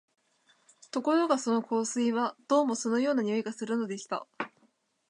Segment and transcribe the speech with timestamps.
[0.89, 4.25] ところがその香水は、どうも酢のような匂いがするのでした